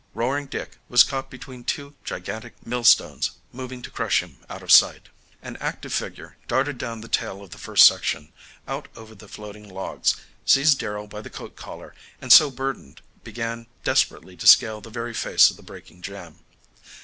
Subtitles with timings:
[0.15, 5.09] Roaring Dick was caught between two gigantic millstones moving to crush him out of sight.
[5.43, 8.33] An active figure darted down the tail of the first section,
[8.67, 13.67] out over the floating logs, seized Darrell by the coat collar, and so burdened began
[13.83, 16.39] desperately to scale the very face of the breaking jam.